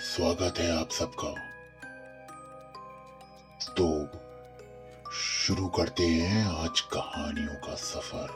स्वागत 0.00 0.58
है 0.58 0.80
आप 0.80 0.90
सबका। 0.90 1.34
तो 3.76 4.08
शुरू 5.12 5.68
करते 5.68 6.06
हैं 6.06 6.64
आज 6.64 6.80
कहानियों 6.80 7.54
का 7.54 7.74
सफ़र। 7.74 8.28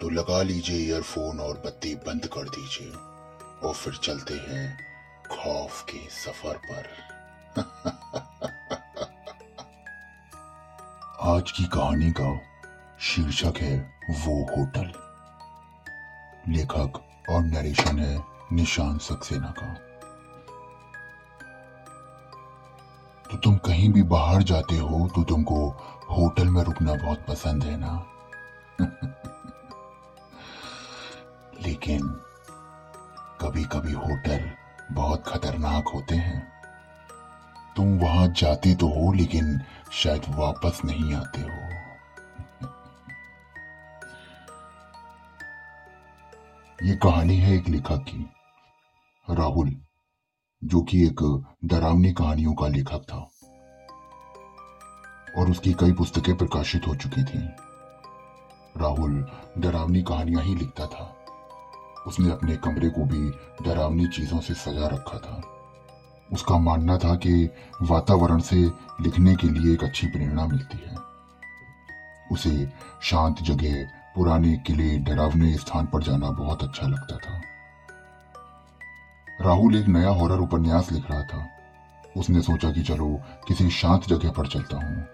तो 0.00 0.10
लगा 0.10 0.42
लीजिए 0.42 0.76
ईयरफोन 0.76 1.40
और 1.40 1.54
बत्ती 1.54 1.94
बंद 1.94 2.26
कर 2.26 2.48
दीजिए 2.48 2.92
और 3.68 3.74
फिर 3.74 3.94
चलते 3.94 4.34
हैं 4.34 4.78
खौफ 5.30 5.82
के 5.82 6.10
सफ़र 6.10 6.56
पर। 6.56 6.88
आज 11.20 11.50
की 11.50 11.64
कहानी 11.64 12.12
का 12.20 12.40
शीर्षक 13.00 13.54
है 13.56 13.98
वो 14.10 14.44
होटल। 14.44 14.92
लेखक 16.48 17.13
और 17.28 17.42
नरेशन 17.42 17.98
है 17.98 18.24
निशान 18.52 18.98
सक्सेना 18.98 19.54
का। 19.58 19.74
तो 23.30 23.36
तुम 23.36 23.56
कहीं 23.56 23.92
भी 23.92 24.02
बाहर 24.02 24.42
जाते 24.42 24.76
हो 24.76 25.08
तो 25.14 25.24
तुमको 25.24 25.70
होटल 26.10 26.48
में 26.48 26.62
रुकना 26.62 26.94
बहुत 26.94 27.26
पसंद 27.28 27.64
है 27.64 27.76
ना? 27.76 28.06
लेकिन 31.62 32.00
कभी 33.40 33.64
कभी 33.64 33.92
होटल 33.92 34.50
बहुत 34.92 35.24
खतरनाक 35.26 35.88
होते 35.88 36.14
हैं। 36.14 36.52
तुम 37.76 37.98
वहाँ 37.98 38.28
जाते 38.28 38.74
तो 38.74 38.88
हो, 38.88 39.12
लेकिन 39.12 39.60
शायद 39.92 40.22
वापस 40.28 40.80
नहीं 40.84 41.14
आते 41.14 41.40
हो। 41.40 41.83
ये 46.84 46.96
कहानी 46.96 47.36
है 47.36 47.56
एक 47.56 47.68
लेखक 47.68 47.96
की, 47.96 48.30
राहुल, 49.30 49.76
जो 50.64 50.82
कि 50.82 51.06
एक 51.06 51.44
डरावनी 51.64 52.12
कहानियों 52.12 52.54
का 52.54 52.68
लेखक 52.68 52.98
था। 52.98 53.30
और 55.38 55.50
उसकी 55.50 55.72
कई 55.72 55.92
पुस्तकें 55.92 56.36
प्रकाशित 56.36 56.86
हो 56.86 56.94
चुकी 56.94 57.24
थी। 57.24 57.38
राहुल 58.76 59.30
डरावनी 59.58 60.02
कहानियाँ 60.02 60.42
ही 60.42 60.54
लिखता 60.54 60.86
था। 60.86 61.24
उसने 62.06 62.30
अपने 62.30 62.56
कमरे 62.56 62.88
को 62.88 63.04
भी 63.04 63.30
डरावनी 63.64 64.06
चीज़ों 64.06 64.40
से 64.40 64.54
सजा 64.54 64.86
रखा 64.86 65.18
था। 65.18 65.42
उसका 66.32 66.58
मानना 66.58 66.98
था 66.98 67.14
कि 67.14 67.50
वातावरण 67.82 68.38
से 68.38 68.56
लिखने 69.00 69.36
के 69.36 69.46
लिए 69.46 69.74
एक 69.74 69.84
अच्छी 69.84 70.06
प्रेरणा 70.06 70.46
मिलती 70.46 70.78
है। 70.86 70.96
उसे 72.32 72.72
शांत 73.02 73.42
जगह 73.42 74.03
पुराने 74.14 74.56
किले, 74.56 74.98
डरावने 74.98 75.58
स्थान 75.58 75.86
पर 75.86 76.02
जाना 76.02 76.30
बहुत 76.30 76.62
अच्छा 76.62 76.86
लगता 76.86 77.16
था। 77.16 77.40
राहुल 79.40 79.76
एक 79.76 79.86
नया 79.86 80.08
हॉरर 80.08 80.38
उपन्यास 80.38 80.92
लिख 80.92 81.10
रहा 81.10 81.22
था। 81.22 81.48
उसने 82.16 82.42
सोचा 82.42 82.70
कि 82.70 82.82
चलो, 82.82 83.20
किसी 83.48 83.70
शांत 83.70 84.08
जगह 84.08 84.30
पर 84.30 84.46
चलता 84.46 84.76
हूँ। 84.76 85.06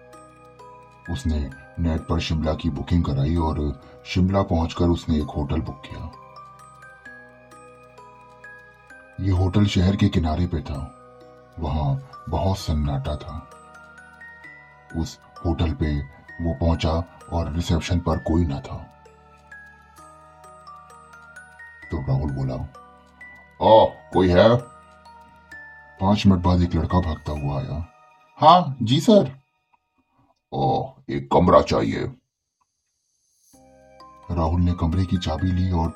उसने 1.15 1.51
नेट 1.79 2.01
पर 2.01 2.21
शिमला 2.21 2.55
की 2.55 2.71
बुकिंग 2.71 3.05
कराई 3.05 3.37
और 3.37 3.83
शिमला 4.07 4.43
पहुंचकर 4.43 4.85
उसने 4.85 5.17
एक 5.17 5.31
होटल 5.37 5.61
बुक 5.61 5.83
किया। 5.87 6.11
ये 9.21 9.31
होटल 9.31 9.67
शहर 9.67 9.97
के 9.97 10.09
किनारे 10.09 10.47
पे 10.47 10.61
था। 10.61 10.97
वहाँ 11.59 12.11
बहुत 12.29 12.59
सन्नाटा 12.59 13.17
था। 13.17 13.51
उस 14.97 15.19
होटल 15.47 15.73
पे 15.73 16.20
वो 16.41 16.55
पहुँचा 16.55 17.21
और 17.33 17.53
रिसेप्शन 17.53 18.01
पर 18.01 18.19
कोई 18.19 18.47
ना 18.47 18.61
था। 18.61 18.77
तो 21.91 22.01
राहुल 22.01 22.31
बोला 22.31 22.55
ओ 23.61 23.87
कोई 24.13 24.29
है? 24.29 24.57
पाँच 26.01 26.27
मिनट 26.27 26.41
बाद 26.41 26.63
एक 26.63 26.75
लड़का 26.75 27.01
भागता 27.01 27.33
हुआ 27.33 27.59
आया। 27.61 27.89
हाँ 28.37 28.77
जी 28.83 29.01
सर। 29.01 29.39
ओ, 30.53 30.91
एक 31.11 31.29
कमरा 31.33 31.63
चाहिए। 31.63 32.13
राहुल 34.31 34.61
ने 34.61 34.73
कमरे 34.73 35.05
की 35.05 35.19
चाबी 35.19 35.53
ली 35.53 35.73
और 35.73 35.89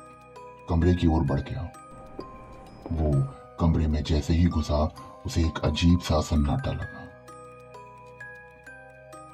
कमरे 0.69 0.95
की 0.95 1.07
ओर 1.07 1.23
बढ़ 1.23 1.39
गया। 1.39 1.61
वो 2.91 3.33
कमरे 3.59 3.87
में 3.87 4.03
जैसे 4.03 4.33
ही 4.33 4.45
घुसा, 4.45 4.95
उसे 5.25 5.41
एक 5.41 5.59
अजीब 5.59 5.99
सा 5.99 6.21
सन्नाटा 6.21 6.71
लगा। 6.71 7.04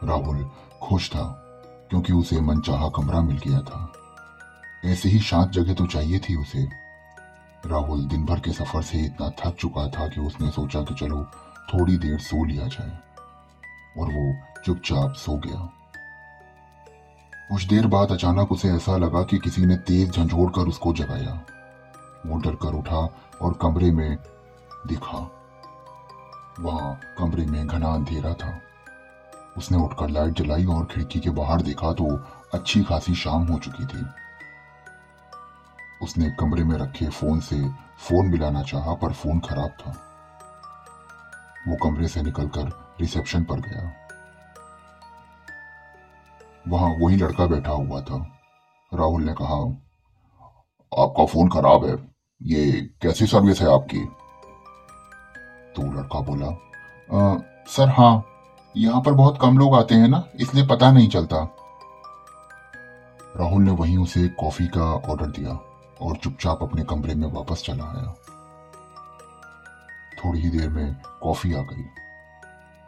राहुल 0.03 0.49
खुश 0.81 1.09
था, 1.09 1.23
क्योंकि 1.89 2.13
उसे 2.13 2.39
मनचाहा 2.41 2.89
कमरा 2.89 3.21
मिल 3.21 3.37
गया 3.37 3.59
था। 3.59 3.91
ऐसे 4.85 5.09
ही 5.09 5.19
शांत 5.19 5.49
जगह 5.49 5.73
तो 5.73 5.85
चाहिए 5.85 6.19
थी 6.19 6.35
उसे। 6.35 6.63
राहुल 7.65 8.05
दिन 8.05 8.25
भर 8.25 8.39
के 8.39 8.51
सफ़र 8.51 8.81
से 8.81 8.97
इतना 8.97 9.29
थक 9.39 9.55
चुका 9.55 9.87
था 9.87 10.07
कि 10.07 10.21
उसने 10.21 10.49
सोचा 10.51 10.81
कि 10.81 10.95
चलो 10.95 11.23
थोड़ी 11.73 11.97
देर 11.97 12.17
सो 12.19 12.43
लिया 12.45 12.67
जाए, 12.67 12.97
और 13.97 14.13
वो 14.13 14.33
चुपचाप 14.65 15.13
सो 15.13 15.37
गया। 15.37 15.69
कुछ 17.51 17.63
देर 17.63 17.87
बाद 17.87 18.11
अचानक 18.11 18.51
उसे 18.51 18.69
ऐसा 18.69 18.97
लगा 18.97 19.23
कि 19.23 19.37
किसी 19.37 19.65
ने 19.65 19.75
तेज 19.77 20.11
झंझोड़ 20.11 20.49
कर 20.51 20.61
उसको 20.61 20.93
जगाया। 20.93 21.33
वो 22.25 22.37
डर 22.37 22.55
कर 22.55 22.73
उठा 22.73 23.07
और 23.41 23.53
कमरे 23.61 23.91
में 23.91 24.17
दिखा। 24.87 25.19
वहाँ 26.59 26.99
कमरे 27.17 27.45
में 27.45 27.67
घना 27.67 27.93
अंधेरा 27.93 28.33
था। 28.33 28.59
उसने 29.57 29.77
उठकर 29.77 30.09
लाइट 30.09 30.33
जलाई 30.33 30.65
और 30.65 30.85
खिड़की 30.85 31.19
के 31.19 31.29
बाहर 31.29 31.61
देखा 31.61 31.93
तो 31.93 32.17
अच्छी 32.53 32.83
खासी 32.83 33.15
शाम 33.15 33.45
हो 33.45 33.59
चुकी 33.59 33.85
थी। 33.85 34.05
उसने 36.01 36.29
कमरे 36.29 36.63
में 36.63 36.77
रखे 36.77 37.09
फ़ोन 37.09 37.39
से 37.39 37.69
फ़ोन 37.97 38.25
मिलाना 38.25 38.63
चाहा 38.63 38.93
पर 38.93 39.13
फ़ोन 39.13 39.39
खराब 39.39 39.69
था। 39.69 39.91
वो 41.67 41.75
कमरे 41.75 42.07
से 42.07 42.21
निकलकर 42.21 42.95
रिसेप्शन 43.01 43.43
पर 43.43 43.59
गया। 43.59 43.91
वहाँ 46.67 46.89
वही 46.89 47.15
लड़का 47.15 47.45
बैठा 47.45 47.71
हुआ 47.71 48.01
था। 48.01 48.39
राहुल 48.93 49.23
ने 49.23 49.33
कहा 49.33 49.61
आपका 51.03 51.25
फ़ोन 51.25 51.49
खराब 51.49 51.85
है। 51.85 51.97
ये 52.43 52.71
कैसी 53.01 53.25
सर्विस 53.27 53.61
है 53.61 53.73
आपकी? 53.73 54.05
तो 55.75 55.81
लड़का 55.91 56.19
बोला 56.19 56.47
आ, 57.13 57.37
सर 57.67 57.89
हाँ 57.89 58.25
यहाँ 58.77 59.01
पर 59.01 59.11
बहुत 59.11 59.37
कम 59.41 59.57
लोग 59.57 59.75
आते 59.75 59.95
हैं 59.95 60.07
ना, 60.07 60.23
इसलिए 60.35 60.67
पता 60.67 60.91
नहीं 60.91 61.09
चलता। 61.09 61.55
राहुल 63.37 63.63
ने 63.63 63.71
वहीं 63.71 63.97
उसे 63.97 64.27
कॉफ़ी 64.27 64.67
का 64.67 64.93
ऑर्डर 64.93 65.25
दिया 65.25 65.51
और 66.01 66.15
चुपचाप 66.15 66.63
अपने 66.63 66.83
कमरे 66.83 67.15
में 67.15 67.31
वापस 67.31 67.63
चला 67.65 67.83
आया। 67.83 68.15
थोड़ी 70.17 70.41
ही 70.41 70.49
देर 70.49 70.69
में 70.69 70.95
कॉफ़ी 71.21 71.53
आ 71.53 71.61
गई। 71.61 71.83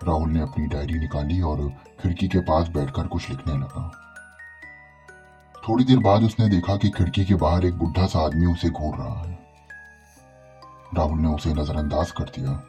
राहुल 0.04 0.30
ने 0.30 0.42
अपनी 0.42 0.68
डायरी 0.68 1.00
निकाली 1.00 1.42
और 1.42 1.70
खिड़की 2.02 2.28
के 2.28 2.40
पास 2.40 2.68
बैठकर 2.68 3.08
कुछ 3.08 3.30
लिखने 3.30 3.54
लगा। 3.54 3.92
थोड़ी 5.70 5.84
देर 5.84 6.00
बाद 6.00 6.24
उसने 6.24 6.50
देखा 6.50 6.76
कि 6.76 6.90
खिड़की 6.90 7.26
के 7.26 7.36
बाहर 7.36 7.66
एक 7.66 7.74
बुढ़ा 7.74 8.08
सा 8.08 8.20
आदमी 8.20 8.46
उसे 8.46 8.70
घूर 8.70 8.96
रहा 8.96 9.22
है। 9.22 9.40
राहुल 10.96 11.20
ने 11.20 11.28
उसे 11.28 11.54
नजरअंदाज 11.54 12.12
कर 12.12 12.24
दिया। 12.24 12.64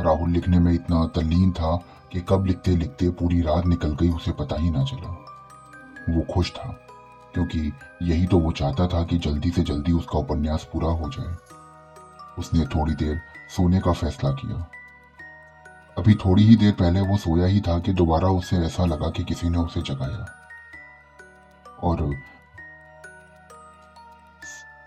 राहुल 0.00 0.30
लिखने 0.30 0.58
में 0.58 0.72
इतना 0.72 1.06
तल्लीन 1.06 1.52
था 1.52 1.76
कि 2.12 2.20
कब 2.28 2.46
लिखते 2.46 2.76
लिखते 2.76 3.10
पूरी 3.10 3.40
रात 3.42 3.66
निकल 3.66 3.94
गई 3.94 4.10
उसे 4.10 4.32
पता 4.32 4.56
ही 4.56 4.70
ना 4.70 4.84
चला। 4.84 5.10
वो 6.10 6.22
खुश 6.34 6.50
था, 6.52 6.68
क्योंकि 7.34 7.72
यही 8.02 8.26
तो 8.26 8.38
वो 8.38 8.52
चाहता 8.52 8.86
था 8.86 9.04
कि 9.04 9.18
जल्दी 9.18 9.50
से 9.50 9.62
जल्दी 9.62 9.92
उसका 9.92 10.18
उपन्यास 10.18 10.68
पूरा 10.72 10.88
हो 10.88 11.10
जाए। 11.10 11.36
उसने 12.38 12.64
थोड़ी 12.66 12.94
देर 12.94 13.20
सोने 13.56 13.80
का 13.80 13.92
फैसला 13.92 14.30
किया। 14.30 14.66
अभी 15.98 16.14
थोड़ी 16.14 16.42
ही 16.42 16.56
देर 16.56 16.72
पहले 16.72 17.00
वो 17.00 17.16
सोया 17.16 17.46
ही 17.46 17.60
था 17.60 17.78
कि 17.78 17.92
दोबारा 17.92 18.28
उसे 18.28 18.56
ऐसा 18.56 18.84
लगा 18.84 19.10
कि 19.10 19.24
किसी 19.24 19.48
ने 19.48 19.58
उसे 19.58 19.82
जगाया। 19.82 20.26
और 21.82 22.14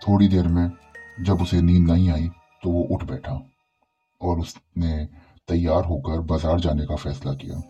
थोड़ी 0.02 0.28
देर 0.28 0.48
में 0.48 0.70
जब 1.20 1.42
उसे 1.42 1.60
नींद 1.62 1.90
नहीं 1.90 2.10
आई 2.10 2.28
तो 2.62 2.70
वो 2.70 2.82
उठ 2.90 3.02
बैठा। 3.02 3.40
और 4.24 4.38
उसने 4.40 5.04
तैयार 5.48 5.84
होकर 5.84 6.20
बाज़ार 6.26 6.60
जाने 6.60 6.86
का 6.86 6.96
फैसला 6.96 7.32
किया। 7.34 7.62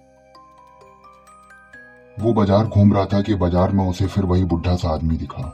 वो 2.16 2.32
बाज़ार 2.32 2.66
घूम 2.66 2.92
रहा 2.94 3.04
था 3.04 3.20
कि 3.22 3.34
बाज़ार 3.34 3.72
में 3.72 3.84
उसे 3.84 4.06
फिर 4.06 4.24
वही 4.24 4.44
बुढ़ा 4.44 4.76
सा 4.76 4.88
आदमी 4.88 5.16
दिखा, 5.16 5.52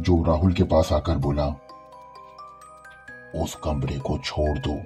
जो 0.00 0.22
राहुल 0.22 0.52
के 0.52 0.64
पास 0.64 0.92
आकर 0.92 1.18
बोला, 1.18 1.46
उस 3.34 3.54
कमरे 3.54 3.98
को 3.98 4.18
छोड़ 4.18 4.58
दो 4.58 4.80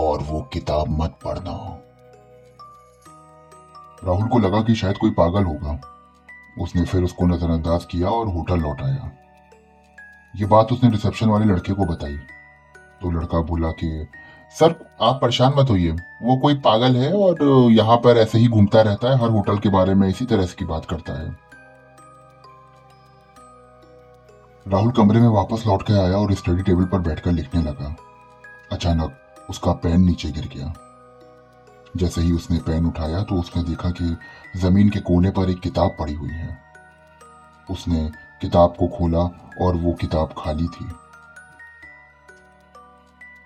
और 0.00 0.22
वो 0.22 0.40
किताब 0.52 0.88
मत 1.00 1.18
पढ़ना। 1.24 1.56
राहुल 4.04 4.28
को 4.28 4.38
लगा 4.38 4.62
कि 4.62 4.74
शायद 4.74 4.96
कोई 4.96 5.10
पागल 5.10 5.44
होगा। 5.44 5.80
उसने 6.60 6.84
फिर 6.84 7.02
उसको 7.02 7.26
नजरअंदाज 7.26 7.84
किया 7.84 8.08
और 8.08 8.28
होटल 8.28 8.60
लौट 8.60 8.82
आया। 8.82 9.10
ये 10.34 10.46
बात 10.46 10.72
उसने 10.72 10.90
रिसेप्शन 10.90 11.28
वाले 11.28 11.46
लड़के 11.46 11.72
को 11.72 11.84
बताई। 11.84 12.16
तो 13.02 13.10
लड़का 13.10 13.40
बोला 13.42 13.70
कि 13.70 13.88
सर, 14.54 14.74
आप 15.02 15.18
परेशान 15.22 15.52
मत 15.56 15.70
होइए। 15.70 15.90
वो 16.22 16.36
कोई 16.36 16.54
पागल 16.54 16.96
है 16.96 17.12
और 17.12 17.42
यहाँ 17.72 17.96
पर 17.96 18.16
ऐसे 18.16 18.38
ही 18.38 18.48
घूमता 18.48 18.82
रहता 18.82 19.10
है, 19.10 19.18
हर 19.18 19.30
होटल 19.30 19.58
के 19.58 19.68
बारे 19.68 19.94
में 19.94 20.08
इसी 20.08 20.24
तरह 20.24 20.46
की 20.58 20.64
बात 20.64 20.84
करता 20.84 21.12
है। 21.12 21.36
राहुल 24.66 24.92
कमरे 24.92 25.20
में 25.20 25.28
वापस 25.28 25.66
लौट 25.66 25.82
कर 25.82 25.94
आया 25.94 26.16
और 26.16 26.32
स्टडी 26.34 26.62
टेबल 26.62 26.84
पर 26.84 26.98
बैठकर 26.98 27.32
लिखने 27.32 27.62
लगा। 27.62 27.94
अचानक 28.72 29.18
उसका 29.50 29.72
पेन 29.72 30.00
नीचे 30.00 30.30
गिर 30.30 30.48
गया। 30.56 30.72
जैसे 31.96 32.20
ही 32.20 32.32
उसने 32.32 32.58
पेन 32.58 32.86
उठाया 32.86 33.22
तो 33.22 33.34
उसने 33.34 33.62
देखा 33.62 33.90
कि 33.90 34.16
ज़मीन 34.56 34.88
के 34.88 35.00
कोने 35.00 35.30
पर 35.30 35.50
एक 35.50 35.60
किताब 35.60 35.96
पड़ी 35.98 36.14
हुई 36.14 36.30
है। 36.30 36.58
उसने 37.70 38.10
किताब 38.40 38.74
को 38.78 38.86
खोला 38.88 39.30
और 39.60 39.76
वो 39.76 39.92
किताब 39.92 40.34
खाली 40.38 40.66
थी। 40.66 40.86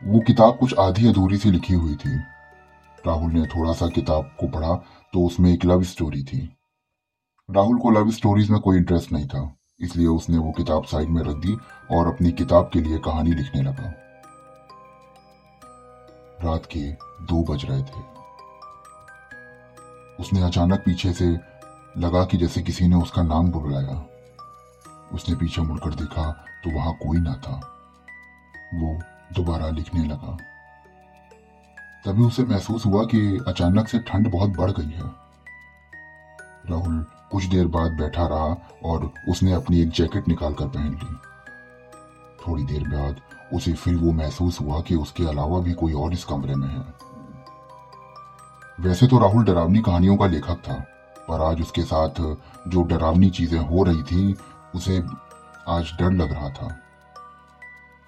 वो 0.00 0.18
किताब 0.20 0.56
कुछ 0.58 0.74
आधी 0.78 1.08
अधूरी 1.08 1.36
सी 1.38 1.50
लिखी 1.50 1.74
हुई 1.74 1.94
थी। 1.94 2.16
राहुल 3.06 3.32
ने 3.32 3.46
थोड़ा 3.46 3.72
सा 3.72 3.88
किताब 3.88 4.30
को 4.40 4.48
पढ़ा 4.48 4.74
तो 5.12 5.24
उसमें 5.26 5.50
एक 5.52 5.64
लव 5.64 5.82
स्टोरी 5.84 6.22
थी। 6.24 6.38
राहुल 7.48 7.78
को 7.78 7.90
लव 7.90 8.10
स्टोरीज 8.10 8.50
में 8.50 8.60
कोई 8.60 8.76
इंटरेस्ट 8.76 9.12
नहीं 9.12 9.26
था, 9.26 9.42
इसलिए 9.80 10.06
उसने 10.06 10.38
वो 10.38 10.52
किताब 10.52 10.84
साइड 10.84 11.08
में 11.08 11.22
रख 11.22 11.36
दी 11.36 11.56
और 11.90 12.06
अपनी 12.06 12.32
किताब 12.32 12.70
के 12.72 12.80
लिए 12.80 12.98
कहानी 12.98 13.30
लिखने 13.30 13.62
लगा। 13.62 13.92
रात 16.44 16.66
के 16.66 16.90
दो 17.24 17.42
बज 17.44 17.64
रहे 17.64 17.82
थे। 17.82 18.06
उसने 20.20 20.42
अचानक 20.42 20.82
पीछे 20.86 21.12
से 21.12 21.30
लगा 21.98 22.24
कि 22.24 22.36
जैसे 22.36 22.62
किसी 22.62 22.88
ने 22.88 22.96
उसका 22.96 23.22
नाम 23.24 23.50
बुलाया 23.50 24.04
उसने 25.12 25.34
पीछे 25.36 25.62
मुड़कर 25.62 25.94
देखा 25.96 26.30
तो 26.64 26.70
वहाँ 26.70 26.92
कोई 26.94 27.18
ना 27.18 27.34
था। 27.38 27.60
वो 28.74 28.98
दोबारा 29.34 29.68
लिखने 29.68 30.04
लगा। 30.04 30.36
तभी 32.04 32.22
उसे 32.22 32.42
महसूस 32.42 32.86
हुआ 32.86 33.04
कि 33.04 33.38
अचानक 33.48 33.88
से 33.88 33.98
ठंड 33.98 34.30
बहुत 34.32 34.50
बढ़ 34.50 34.70
गई 34.70 34.92
है। 34.92 35.10
राहुल 36.70 37.06
कुछ 37.30 37.44
देर 37.44 37.66
बाद 37.66 37.92
बैठा 37.92 38.26
रहा 38.26 38.56
और 38.84 39.10
उसने 39.28 39.52
अपनी 39.52 39.80
एक 39.80 39.88
जैकेट 39.88 40.28
निकालकर 40.28 40.66
पहन 40.66 40.92
ली। 40.92 41.16
थोड़ी 42.46 42.64
देर 42.64 42.88
बाद 42.88 43.20
उसे 43.54 43.72
फिर 43.72 43.96
वो 43.96 44.12
महसूस 44.12 44.60
हुआ 44.60 44.80
कि 44.80 44.94
उसके 44.94 45.24
अलावा 45.24 45.60
भी 45.60 45.72
कोई 45.72 45.92
और 45.92 46.12
इस 46.12 46.24
कमरे 46.24 46.54
में 46.54 46.68
है। 46.68 46.84
वैसे 48.80 49.06
तो 49.06 49.18
राहुल 49.18 49.44
डरावनी 49.44 49.80
कहानियों 49.80 50.16
का 50.16 50.26
लेखक 50.26 50.62
था, 50.68 50.74
पर 51.28 51.40
आज 51.40 51.60
उसके 51.60 51.82
साथ 51.82 52.20
जो 52.68 52.82
डरावनी 52.82 53.30
चीज़ें 53.30 53.58
हो 53.60 53.82
रही 53.82 54.02
थी, 54.02 54.36
उसे 54.74 55.02
आज 55.68 55.92
डर 56.00 56.12
लग 56.12 56.32
रहा 56.32 56.50
था। 56.50 56.76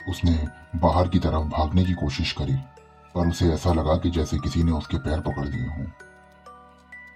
उसने 0.09 0.49
बाहर 0.79 1.09
की 1.09 1.19
तरफ़ 1.19 1.45
भागने 1.49 1.85
की 1.85 1.93
कोशिश 1.93 2.33
करी, 2.33 2.55
पर 3.15 3.29
उसे 3.29 3.53
ऐसा 3.53 3.73
लगा 3.73 3.97
कि 3.97 4.11
जैसे 4.11 4.39
किसी 4.39 4.63
ने 4.63 4.73
उसके 4.73 4.97
पैर 4.97 5.21
पकड़ 5.21 5.49
दिए 5.49 5.67
हों। 5.67 5.87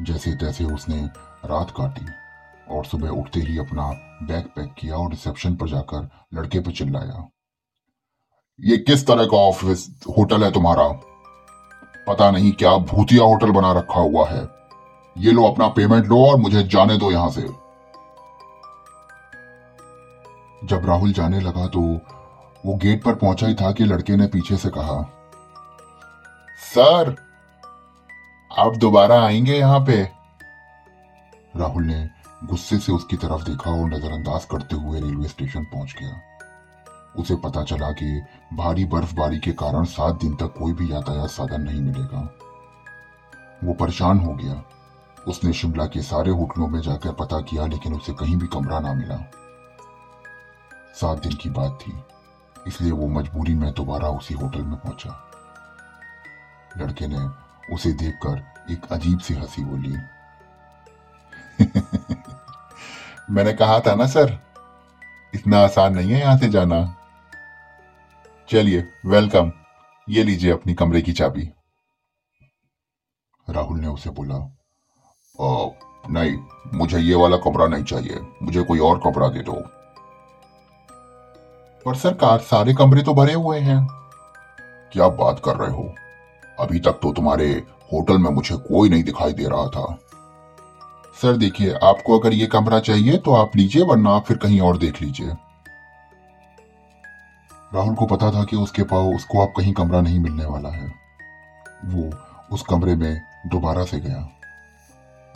जैसे 0.04 0.32
तैसे 0.32 0.64
उसने 0.64 0.96
रात 1.44 1.70
काटी 1.70 2.06
और 2.68 2.84
सुबह 2.84 3.08
उठते 3.08 3.40
ही 3.40 3.58
अपना 3.58 3.82
बैग 4.26 4.44
पैक 4.44 4.74
किया 4.78 4.96
और 4.96 5.10
रिसेप्शन 5.10 5.56
पर 5.56 5.68
जाकर 5.68 6.08
लड़के 6.34 6.60
पर 6.60 6.72
चिल्लाया। 6.72 7.28
ये 8.60 8.76
किस 8.76 9.06
तरह 9.06 9.24
का 9.24 9.36
ऑफ़िस 9.36 10.00
होटल 10.08 10.44
है 10.44 10.52
तुम्हारा? 10.52 10.88
पता 12.06 12.30
नहीं 12.30 12.52
क्या 12.52 12.76
भूतिया 12.76 13.24
होटल 13.24 13.50
बना 13.50 13.72
रखा 13.72 14.00
हुआ 14.00 14.28
है। 14.28 14.48
ये 15.18 15.32
लो 15.32 15.44
अपना 15.44 15.68
पेमेंट 15.68 16.06
लो 16.06 16.26
और 16.26 16.36
मुझे 16.36 16.62
जाने 16.62 16.96
दो 16.96 17.10
यहाँ 17.10 17.30
से। 17.30 17.42
जब 20.64 20.82
राहुल 20.84 21.12
जाने 21.12 21.40
लगा 21.40 21.66
तो 21.66 22.00
वो 22.66 22.74
गेट 22.74 23.04
पर 23.04 23.14
पहुँचा 23.14 23.46
ही 23.46 23.54
था 23.54 23.72
कि 23.72 23.84
लड़के 23.84 24.16
ने 24.16 24.26
पीछे 24.26 24.56
से 24.56 24.68
कहा, 24.68 25.02
सर, 26.74 27.16
आप 28.58 28.76
दोबारा 28.76 29.22
आएँगे 29.24 29.58
यहाँ 29.58 29.80
पे? 29.80 30.02
राहुल 31.56 31.84
ने 31.84 32.10
गुस्से 32.44 32.78
से 32.78 32.92
उसकी 32.92 33.16
तरफ़ 33.16 33.42
देखा 33.42 33.70
और 33.70 33.90
नजरअंदाज 33.90 34.44
करते 34.44 34.76
हुए 34.76 35.00
रेलवे 35.00 35.28
स्टेशन 35.28 35.64
पहुँच 35.64 35.94
गया। 36.02 36.20
उसे 37.16 37.36
पता 37.36 37.64
चला 37.64 37.90
कि 37.90 38.22
भारी 38.52 38.84
बर्फबारी 38.84 39.38
के 39.38 39.52
कारण 39.52 39.84
सात 39.84 40.20
दिन 40.20 40.34
तक 40.34 40.54
कोई 40.58 40.72
भी 40.72 40.92
यातायात 40.92 41.30
साधन 41.30 41.60
नहीं 41.60 41.82
मिलेगा। 41.82 42.34
वो 43.64 43.74
परेशान 43.74 44.18
हो 44.18 44.34
गया। 44.34 44.64
उसने 45.28 45.52
शिमला 45.52 45.86
के 45.86 46.02
सारे 46.02 46.30
होटलों 46.30 46.68
में 46.68 46.80
जाकर 46.80 47.12
पता 47.12 47.40
किया, 47.40 47.66
लेकिन 47.66 47.94
उसे 47.94 48.12
कहीं 48.12 48.36
भी 48.36 48.46
कमरा 48.46 48.80
ना 48.80 48.94
मिला। 48.94 49.16
सात 50.94 51.22
दिन 51.22 51.32
की 51.32 51.50
बात 51.50 51.78
थी। 51.82 52.13
इसलिए 52.66 52.92
वो 52.92 53.08
मजबूरी 53.08 53.54
में 53.54 53.72
दोबारा 53.72 54.08
उसी 54.08 54.34
होटल 54.34 54.62
में 54.62 54.76
पहुँचा। 54.76 55.30
लड़के 56.76 57.06
ने 57.06 57.28
उसे 57.74 57.92
देखकर 57.92 58.64
एक 58.72 58.92
अजीब 58.92 59.18
सी 59.18 59.34
हँसी 59.34 59.64
बोली। 59.64 59.96
मैंने 63.30 63.52
कहा 63.52 63.80
था 63.80 63.94
ना, 63.94 64.06
सर, 64.06 64.38
इतना 65.34 65.58
आसान 65.58 65.94
नहीं 65.94 66.10
है 66.10 66.20
यहाँ 66.20 66.38
से 66.38 66.48
जाना। 66.48 66.96
चलिए, 68.48 68.88
वेलकम। 69.06 69.52
ये 70.08 70.22
लीजिए 70.22 70.50
अपनी 70.50 70.74
कमरे 70.74 71.02
की 71.02 71.12
चाबी। 71.12 71.52
राहुल 73.50 73.80
ने 73.80 73.88
उसे 73.88 74.10
बोला 74.10 74.58
नहीं, 76.10 76.38
मुझे 76.74 76.98
ये 76.98 77.14
वाला 77.14 77.36
कमरा 77.36 77.66
नहीं 77.66 77.84
चाहिए। 77.84 78.20
मुझे 78.42 78.62
कोई 78.62 78.78
और 78.78 78.98
कमरा 78.98 79.28
दे 79.28 79.40
दो। 79.40 79.83
पर 81.86 81.94
सरकार 81.94 82.38
सारे 82.38 82.74
कमरे 82.74 83.02
तो 83.02 83.14
भरे 83.14 83.34
हुए 83.34 83.58
हैं। 83.58 83.88
क्या 84.92 85.08
बात 85.08 85.42
कर 85.44 85.56
रहे 85.56 85.70
हो? 85.70 85.94
अभी 86.60 86.80
तक 86.80 86.92
तो 86.92 87.12
तुम्हारे 87.12 87.66
होटल 87.92 88.18
में 88.18 88.30
मुझे 88.30 88.56
कोई 88.56 88.88
नहीं 88.88 89.04
दिखाई 89.04 89.32
दे 89.32 89.44
रहा 89.44 89.66
था। 89.66 89.98
सर, 91.22 91.36
देखिए, 91.36 91.74
आपको 91.74 92.18
अगर 92.18 92.32
ये 92.32 92.46
कमरा 92.46 92.80
चाहिए 92.80 93.18
तो 93.18 93.34
आप 93.34 93.56
लीजिए, 93.56 93.82
वरना 93.82 94.10
आप 94.10 94.24
फिर 94.24 94.36
कहीं 94.36 94.60
और 94.60 94.78
देख 94.78 95.02
लीजिए। 95.02 95.28
राहुल 97.74 97.94
को 97.94 98.06
पता 98.06 98.30
था 98.30 98.44
कि 98.44 98.56
उसके 98.56 98.82
पास, 98.82 99.14
उसको 99.16 99.46
अब 99.46 99.52
कहीं 99.56 99.72
कमरा 99.72 100.00
नहीं 100.00 100.18
मिलने 100.18 100.44
वाला 100.44 100.68
है। 100.68 100.94
वो 101.84 102.10
उस 102.52 102.62
कमरे 102.62 102.96
में 102.96 103.22
दोबारा 103.46 103.84
से 103.84 104.00
गया। 104.00 104.28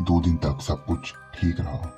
दो 0.03 0.21
दिन 0.21 0.37
तक 0.37 0.59
सब 0.61 0.85
कुछ 0.85 1.13
ठीक 1.13 1.61
रहा। 1.61 1.93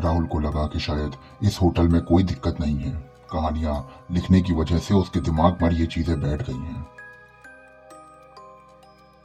राहुल 0.00 0.26
को 0.26 0.38
लगा 0.38 0.66
कि 0.66 0.80
शायद 0.80 1.16
इस 1.42 1.58
होटल 1.62 1.88
में 1.88 2.02
कोई 2.02 2.22
दिक्कत 2.22 2.60
नहीं 2.60 2.78
है। 2.78 3.11
कहानियाँ 3.32 3.76
लिखने 4.10 4.40
की 4.40 4.52
वजह 4.52 4.78
से 4.78 4.94
उसके 4.94 5.20
दिमाग 5.20 5.52
पर 5.52 5.72
ये 5.72 5.86
चीज़ें 5.86 6.20
बैठ 6.20 6.42
गई 6.42 6.54
हैं। 6.54 6.82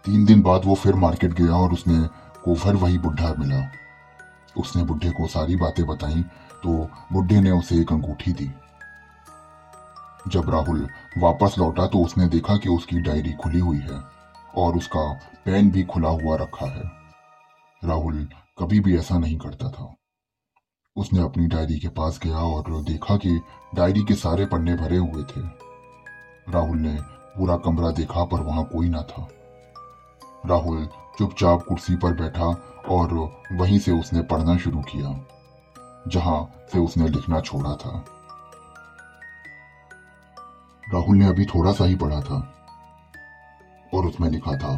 तीन 0.06 0.26
दिन 0.26 0.42
बाद 0.42 0.66
वो 0.66 0.76
फिर 0.76 0.96
मार्केट 0.96 1.34
गया 1.34 1.56
और 1.56 1.74
उसने 1.74 1.98
को 2.44 2.56
फिर 2.56 2.76
वही 2.76 2.98
बुढ़ा 2.98 3.34
मिला। 3.40 3.68
उसने 4.56 4.84
बुढ़े 4.84 5.10
को 5.12 5.28
सारी 5.28 5.56
बातें 5.56 5.86
बताई 5.86 6.22
तो 6.64 6.78
बुढ़े 7.14 7.42
ने 7.42 7.52
उसे 7.52 7.76
एक 7.76 7.92
अंगूठी 7.94 8.32
दी। 8.34 8.50
जब 10.28 10.50
राहुल 10.50 10.88
वापस 11.18 11.56
लौटा 11.60 11.88
तो 11.88 12.00
उसने 12.00 12.28
देखा 12.28 12.58
कि 12.58 12.70
उसकी 12.70 13.00
डायरी 13.00 13.34
खुली 13.34 13.60
हुई 13.60 13.80
है 13.80 14.02
और 14.56 14.78
उसका 14.78 15.12
पेन 15.46 15.70
भी 15.72 15.84
खुला 15.84 16.10
हुआ 16.12 16.36
रखा 16.36 16.66
है। 16.66 16.84
राहुल 17.82 18.28
कभी 18.60 18.80
भी 18.80 18.98
ऐसा 18.98 19.18
नहीं 19.18 19.38
करता 19.38 19.70
था। 19.70 19.94
उसने 20.98 21.22
अपनी 21.22 21.48
डायरी 21.48 21.80
के 21.80 21.88
पास 21.90 22.20
गया 22.24 22.38
और 22.38 22.84
देखा 22.84 23.18
कि 23.18 23.40
डायरी 23.76 24.04
के 24.04 24.14
सारे 24.16 24.46
पन्ने 24.46 24.76
भरे 24.76 24.98
हुए 24.98 25.24
थे। 25.24 25.42
राहुल 26.52 26.78
ने 26.78 26.98
पूरा 27.38 27.58
कमरा 27.58 27.92
देखा, 27.92 28.24
पर 28.26 28.42
वहाँ 28.42 28.64
कोई 28.66 28.90
ना 28.90 29.02
था। 29.02 29.28
राहुल 30.46 30.86
चुपचाप 31.18 31.66
कुर्सी 31.68 31.96
पर 31.96 32.14
बैठा 32.14 32.46
और 32.90 33.14
वहीं 33.52 33.80
से 33.80 33.92
उसने 33.92 34.22
पढ़ना 34.22 34.58
शुरू 34.58 34.82
किया, 34.82 35.10
जहाँ 36.08 36.52
से 36.72 36.80
उसने 36.80 37.08
लिखना 37.08 37.42
छोड़ा 37.42 37.76
था। 37.76 38.06
राहुल 40.88 41.18
ने 41.18 41.28
अभी 41.28 41.46
थोड़ा 41.46 41.72
सा 41.72 41.86
ही 41.86 41.96
पढ़ा 41.96 42.22
था 42.22 42.38
और 43.94 44.06
उसमें 44.06 44.30
लिखा 44.30 44.58
था 44.58 44.76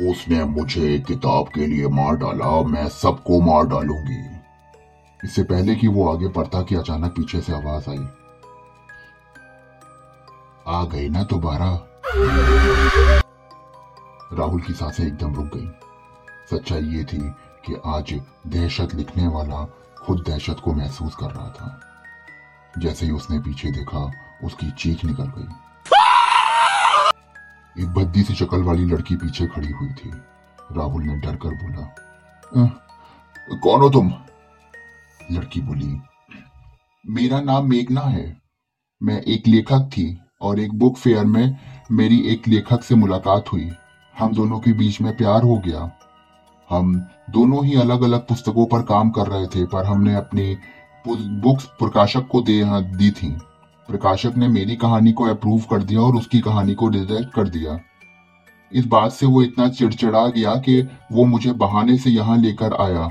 उसने 0.00 0.44
मुझे 0.44 0.98
किताब 0.98 1.48
के 1.54 1.66
लिए 1.66 1.88
मार 1.88 2.16
डाला, 2.16 2.62
मैं 2.62 2.88
सबको 2.88 3.40
मार 3.40 3.66
डालूँगी। 3.66 4.36
इससे 5.24 5.42
पहले 5.42 5.74
कि 5.74 5.88
वो 5.88 6.12
आगे 6.12 6.28
पढ़ता 6.28 6.62
कि 6.62 6.74
अचानक 6.74 7.10
पीछे 7.10 7.40
से 7.40 7.52
आवाज़ 7.52 7.90
आई। 7.90 8.08
आ 10.68 10.84
गई 10.84 11.08
ना 11.08 11.22
दोबारा? 11.22 11.88
राहुल 14.32 14.60
की 14.60 14.72
साँसें 14.72 15.06
एकदम 15.06 15.34
रुक 15.34 15.46
गई। 15.46 15.70
सच्चाई 16.50 16.82
ये 16.82 17.04
थी 17.04 17.30
कि 17.66 17.80
आज 17.86 18.20
दहशत 18.46 18.88
लिखने 18.94 19.28
वाला 19.28 19.74
खुद 20.04 20.24
दहशत 20.26 20.56
को 20.64 20.72
महसूस 20.72 21.16
कर 21.16 21.26
रहा 21.26 21.48
था। 21.48 21.80
जैसे 22.78 23.06
ही 23.06 23.12
उसने 23.12 23.38
पीछे 23.38 23.70
देखा, 23.70 24.10
उसकी 24.44 24.70
चीख 24.70 25.04
निकल 25.04 25.24
गई। 25.24 25.65
एक 27.78 27.86
भद्दी 27.86 28.22
सी 28.22 28.34
शक्ल 28.34 28.62
वाली 28.62 28.84
लड़की 28.84 29.16
पीछे 29.16 29.46
खड़ी 29.46 29.70
हुई 29.70 29.88
थी। 29.90 30.10
राहुल 30.72 31.02
ने 31.02 31.16
डर 31.16 31.36
कर 31.36 31.54
बोला 31.54 31.86
कौन 33.56 33.80
हो 33.80 33.88
तुम? 33.90 34.12
लड़की 35.32 35.60
बोली, 35.60 36.00
मेरा 37.04 37.40
नाम 37.40 37.68
मेघना 37.68 38.00
है। 38.00 38.36
मैं 39.00 39.20
एक 39.22 39.48
लेखक 39.48 39.88
थी 39.92 40.06
और 40.40 40.60
एक 40.60 40.72
बुक 40.74 40.96
फेयर 40.96 41.24
में 41.24 41.56
मेरी 41.90 42.18
एक 42.28 42.48
लेखक 42.48 42.82
से 42.82 42.94
मुलाकात 42.94 43.52
हुई। 43.52 43.70
हम 44.14 44.34
दोनों 44.34 44.58
के 44.60 44.72
बीच 44.72 45.00
में 45.00 45.16
प्यार 45.16 45.42
हो 45.42 45.56
गया। 45.58 45.90
हम 46.70 46.94
दोनों 47.30 47.64
ही 47.64 47.74
अलग 47.74 48.02
अलग 48.02 48.26
पुस्तकों 48.26 48.66
पर 48.66 48.82
काम 48.82 49.10
कर 49.10 49.26
रहे 49.26 49.46
थे, 49.46 49.64
पर 49.66 49.84
हमने 49.84 50.14
अपनी 50.14 50.56
बुक्स 51.06 51.64
प्रकाशक 51.78 52.26
को 52.28 52.40
दे 52.42 52.62
दी 52.96 53.10
थी। 53.10 53.36
प्रकाशक 53.88 54.32
ने 54.36 54.48
मेरी 54.48 54.76
कहानी 54.76 55.12
को 55.12 55.24
अप्रूव 55.24 55.60
कर 55.60 55.82
दिया 55.82 56.00
और 56.00 56.16
उसकी 56.16 56.40
कहानी 56.40 56.74
को 56.74 56.88
रिजेक्ट 56.88 57.34
कर 57.34 57.48
दिया। 57.48 57.80
इस 58.72 58.86
बात 58.86 59.12
से 59.12 59.26
वो 59.26 59.42
इतना 59.42 59.68
चिड़चिड़ा 59.68 60.26
गया 60.26 60.54
कि 60.54 60.88
वो 61.12 61.24
मुझे 61.24 61.52
बहाने 61.52 61.98
से 61.98 62.10
यहाँ 62.10 62.38
लेकर 62.38 62.74
आया। 62.74 63.10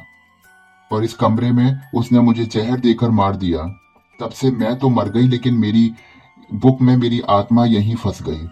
और 0.92 1.04
इस 1.04 1.14
कमरे 1.14 1.52
में 1.52 1.82
उसने 1.96 2.20
मुझे 2.20 2.46
जहर 2.46 2.80
देकर 2.80 3.10
मार 3.10 3.36
दिया। 3.36 3.60
तब 4.20 4.30
से 4.30 4.52
मैं 4.52 4.80
तो 4.80 4.90
मर 4.90 5.10
गई, 5.10 5.28
लेकिन 5.28 5.54
मेरी 5.54 5.94
बुक 6.54 6.82
में 6.82 6.98
मेरी 6.98 7.22
आत्मा 7.22 7.66
यहीं 7.66 7.96
फंस 7.96 8.22
गई। 8.22 8.50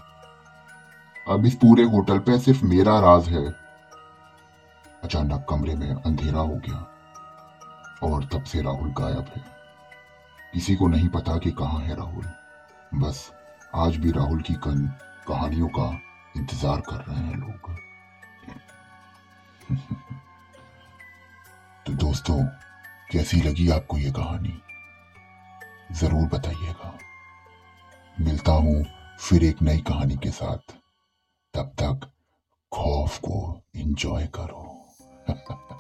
अब 1.29 1.45
इस 1.45 1.55
पूरे 1.55 1.83
होटल 1.83 2.19
पे 2.19 2.39
सिर्फ़ 2.39 2.65
मेरा 2.65 2.99
राज 2.99 3.29
है। 3.29 3.53
अचानक 5.03 5.45
कमरे 5.49 5.75
में 5.75 5.93
अंधेरा 5.93 6.39
हो 6.39 6.55
गया 6.55 6.87
और 8.03 8.25
तब 8.25 8.43
से 8.43 8.61
राहुल 8.61 8.89
गायब 8.89 9.25
है। 9.35 9.62
किसी 10.53 10.75
को 10.75 10.87
नहीं 10.87 11.07
पता 11.07 11.37
कि 11.37 11.51
कहाँ 11.51 11.79
है 11.81 11.95
राहुल। 11.95 12.25
बस 12.93 13.31
आज 13.75 13.95
भी 13.95 14.11
राहुल 14.11 14.41
की 14.41 14.53
कन, 14.53 14.87
कहानियों 15.27 15.67
का 15.67 16.01
इंतज़ार 16.37 16.81
कर 16.81 16.95
रहे 16.95 17.17
हैं 17.17 17.35
लोग। 17.35 17.75
तो 21.87 21.93
दोस्तों, 21.93 22.45
कैसी 23.11 23.41
लगी 23.41 23.69
आपको 23.69 23.97
ये 23.97 24.11
कहानी? 24.11 24.61
ज़रूर 25.91 26.27
बताइएगा। 26.27 26.97
मिलता 28.21 28.51
हूँ 28.51 28.85
फिर 29.19 29.43
एक 29.43 29.61
नई 29.61 29.77
कहानी 29.77 30.15
के 30.15 30.31
साथ। 30.31 30.75
तब 31.53 31.75
तक 31.83 32.11
खौफ 32.73 33.17
को 33.17 33.61
एंजॉय 33.75 34.27
करो। 34.27 34.87